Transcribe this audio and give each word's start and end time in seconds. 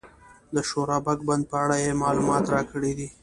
د 0.53 0.55
شورابک 0.69 1.19
بند 1.27 1.43
په 1.51 1.55
اړه 1.63 1.75
یې 1.83 1.99
معلومات 2.03 2.45
راکړي 2.55 2.91
دي. 2.97 3.07